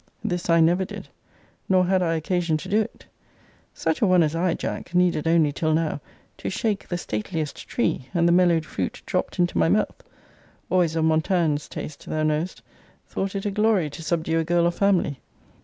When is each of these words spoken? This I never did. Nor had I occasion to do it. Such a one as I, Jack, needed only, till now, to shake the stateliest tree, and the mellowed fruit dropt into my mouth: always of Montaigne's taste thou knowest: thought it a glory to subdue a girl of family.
This 0.23 0.49
I 0.49 0.61
never 0.61 0.83
did. 0.83 1.09
Nor 1.69 1.85
had 1.85 2.01
I 2.01 2.15
occasion 2.15 2.57
to 2.57 2.67
do 2.67 2.81
it. 2.81 3.05
Such 3.75 4.01
a 4.01 4.07
one 4.07 4.23
as 4.23 4.35
I, 4.35 4.55
Jack, 4.55 4.95
needed 4.95 5.27
only, 5.27 5.51
till 5.51 5.75
now, 5.75 6.01
to 6.39 6.49
shake 6.49 6.87
the 6.87 6.97
stateliest 6.97 7.67
tree, 7.67 8.07
and 8.11 8.27
the 8.27 8.31
mellowed 8.31 8.65
fruit 8.65 9.03
dropt 9.05 9.37
into 9.37 9.59
my 9.59 9.69
mouth: 9.69 10.01
always 10.71 10.95
of 10.95 11.05
Montaigne's 11.05 11.69
taste 11.69 12.03
thou 12.07 12.23
knowest: 12.23 12.63
thought 13.09 13.35
it 13.35 13.45
a 13.45 13.51
glory 13.51 13.91
to 13.91 14.01
subdue 14.01 14.39
a 14.39 14.43
girl 14.43 14.65
of 14.65 14.73
family. 14.73 15.19